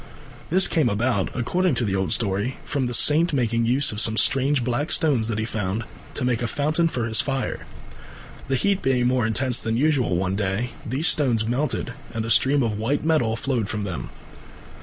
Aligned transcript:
This 0.49 0.67
came 0.67 0.89
about, 0.89 1.29
according 1.35 1.75
to 1.75 1.85
the 1.85 1.95
old 1.95 2.11
story, 2.11 2.57
from 2.65 2.87
the 2.87 2.93
saint 2.95 3.33
making 3.33 3.67
use 3.67 3.91
of 3.91 4.01
some 4.01 4.17
strange 4.17 4.63
black 4.63 4.91
stones 4.91 5.27
that 5.27 5.37
he 5.37 5.45
found, 5.45 5.83
to 6.15 6.25
make 6.25 6.41
a 6.41 6.47
foundation 6.47 6.87
for 6.87 7.05
his 7.05 7.21
fire. 7.21 7.67
The 8.47 8.55
heat 8.55 8.81
being 8.81 9.05
more 9.05 9.27
intense 9.27 9.59
than 9.59 9.77
usual 9.77 10.17
one 10.17 10.35
day, 10.35 10.71
these 10.83 11.07
stones 11.07 11.45
melted 11.45 11.93
and 12.15 12.25
a 12.25 12.31
stream 12.31 12.63
of 12.63 12.79
white 12.79 13.05
metal 13.05 13.35
flowed 13.35 13.69
from 13.69 13.81
them. 13.83 14.09